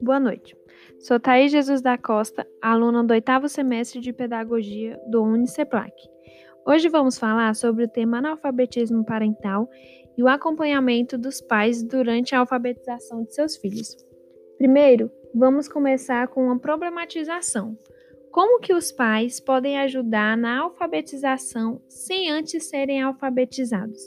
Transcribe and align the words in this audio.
Boa 0.00 0.18
noite. 0.18 0.56
Sou 0.98 1.20
Thaís 1.20 1.52
Jesus 1.52 1.82
da 1.82 1.98
Costa, 1.98 2.46
aluna 2.62 3.04
do 3.04 3.12
oitavo 3.12 3.50
semestre 3.50 4.00
de 4.00 4.14
Pedagogia 4.14 4.98
do 5.10 5.22
Uniceplac. 5.22 5.92
Hoje 6.66 6.88
vamos 6.88 7.18
falar 7.18 7.54
sobre 7.54 7.84
o 7.84 7.88
tema 7.88 8.16
analfabetismo 8.16 9.04
parental 9.04 9.68
e 10.16 10.22
o 10.22 10.28
acompanhamento 10.28 11.18
dos 11.18 11.42
pais 11.42 11.82
durante 11.82 12.34
a 12.34 12.38
alfabetização 12.38 13.24
de 13.24 13.34
seus 13.34 13.58
filhos. 13.58 13.94
Primeiro, 14.56 15.10
vamos 15.34 15.68
começar 15.68 16.28
com 16.28 16.44
uma 16.44 16.58
problematização. 16.58 17.78
Como 18.30 18.58
que 18.58 18.72
os 18.72 18.90
pais 18.90 19.38
podem 19.38 19.78
ajudar 19.80 20.34
na 20.34 20.60
alfabetização 20.60 21.78
sem 21.88 22.30
antes 22.30 22.70
serem 22.70 23.02
alfabetizados? 23.02 24.00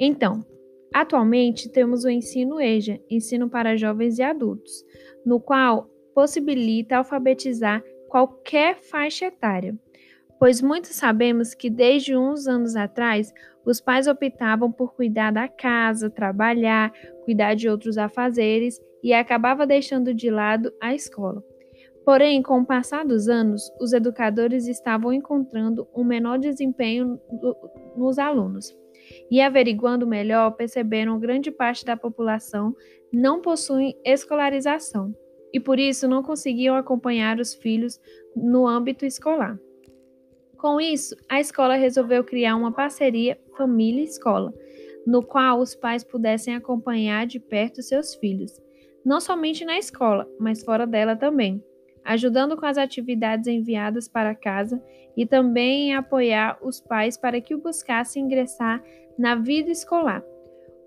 Então, 0.00 0.44
Atualmente, 0.92 1.68
temos 1.68 2.04
o 2.04 2.10
ensino 2.10 2.60
EJA, 2.60 3.00
ensino 3.10 3.48
para 3.48 3.76
jovens 3.76 4.18
e 4.18 4.22
adultos, 4.22 4.84
no 5.24 5.38
qual 5.38 5.90
possibilita 6.14 6.96
alfabetizar 6.96 7.82
qualquer 8.08 8.76
faixa 8.76 9.26
etária, 9.26 9.78
pois 10.38 10.62
muitos 10.62 10.90
sabemos 10.92 11.54
que 11.54 11.68
desde 11.68 12.16
uns 12.16 12.46
anos 12.46 12.74
atrás 12.74 13.32
os 13.64 13.80
pais 13.80 14.06
optavam 14.06 14.72
por 14.72 14.94
cuidar 14.94 15.30
da 15.30 15.46
casa, 15.46 16.08
trabalhar, 16.08 16.90
cuidar 17.24 17.54
de 17.54 17.68
outros 17.68 17.98
afazeres 17.98 18.80
e 19.02 19.12
acabava 19.12 19.66
deixando 19.66 20.14
de 20.14 20.30
lado 20.30 20.72
a 20.80 20.94
escola. 20.94 21.44
Porém, 22.04 22.42
com 22.42 22.60
o 22.60 22.66
passar 22.66 23.04
dos 23.04 23.28
anos, 23.28 23.70
os 23.78 23.92
educadores 23.92 24.66
estavam 24.66 25.12
encontrando 25.12 25.86
um 25.94 26.02
menor 26.02 26.38
desempenho 26.38 27.20
nos 27.94 28.18
alunos 28.18 28.74
e 29.30 29.40
averiguando 29.40 30.06
melhor, 30.06 30.52
perceberam 30.52 31.14
que 31.14 31.26
grande 31.26 31.50
parte 31.50 31.84
da 31.84 31.96
população 31.96 32.74
não 33.12 33.40
possui 33.40 33.94
escolarização 34.04 35.14
e 35.52 35.58
por 35.58 35.78
isso 35.78 36.08
não 36.08 36.22
conseguiam 36.22 36.76
acompanhar 36.76 37.38
os 37.40 37.54
filhos 37.54 38.00
no 38.36 38.66
âmbito 38.66 39.04
escolar. 39.04 39.58
Com 40.56 40.80
isso, 40.80 41.16
a 41.28 41.40
escola 41.40 41.76
resolveu 41.76 42.24
criar 42.24 42.56
uma 42.56 42.72
parceria 42.72 43.38
família-escola, 43.56 44.52
no 45.06 45.22
qual 45.22 45.60
os 45.60 45.74
pais 45.74 46.02
pudessem 46.04 46.54
acompanhar 46.54 47.26
de 47.26 47.38
perto 47.38 47.82
seus 47.82 48.14
filhos, 48.14 48.60
não 49.04 49.20
somente 49.20 49.64
na 49.64 49.78
escola, 49.78 50.28
mas 50.38 50.62
fora 50.62 50.86
dela 50.86 51.16
também, 51.16 51.62
ajudando 52.08 52.56
com 52.56 52.64
as 52.64 52.78
atividades 52.78 53.46
enviadas 53.46 54.08
para 54.08 54.34
casa 54.34 54.82
e 55.14 55.26
também 55.26 55.90
em 55.90 55.94
apoiar 55.94 56.58
os 56.62 56.80
pais 56.80 57.18
para 57.18 57.38
que 57.38 57.54
o 57.54 57.60
buscassem 57.60 58.24
ingressar 58.24 58.82
na 59.18 59.34
vida 59.34 59.70
escolar, 59.70 60.24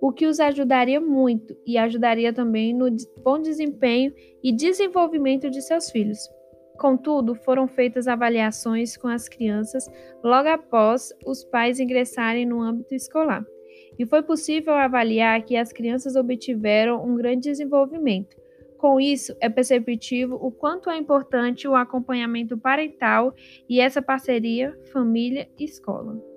o 0.01 0.11
que 0.11 0.25
os 0.25 0.39
ajudaria 0.39 0.99
muito 0.99 1.55
e 1.63 1.77
ajudaria 1.77 2.33
também 2.33 2.73
no 2.73 2.87
bom 3.23 3.39
desempenho 3.39 4.11
e 4.43 4.51
desenvolvimento 4.51 5.47
de 5.47 5.61
seus 5.61 5.91
filhos. 5.91 6.17
Contudo, 6.79 7.35
foram 7.35 7.67
feitas 7.67 8.07
avaliações 8.07 8.97
com 8.97 9.07
as 9.07 9.29
crianças 9.29 9.87
logo 10.23 10.49
após 10.49 11.13
os 11.23 11.43
pais 11.43 11.79
ingressarem 11.79 12.47
no 12.47 12.59
âmbito 12.63 12.95
escolar. 12.95 13.45
E 13.99 14.07
foi 14.07 14.23
possível 14.23 14.73
avaliar 14.73 15.39
que 15.43 15.55
as 15.55 15.71
crianças 15.71 16.15
obtiveram 16.15 17.05
um 17.05 17.13
grande 17.13 17.51
desenvolvimento. 17.51 18.35
Com 18.81 18.99
isso, 18.99 19.37
é 19.39 19.47
perceptível 19.47 20.37
o 20.41 20.51
quanto 20.51 20.89
é 20.89 20.97
importante 20.97 21.67
o 21.67 21.75
acompanhamento 21.75 22.57
parental 22.57 23.31
e 23.69 23.79
essa 23.79 24.01
parceria 24.01 24.75
família-escola. 24.91 26.30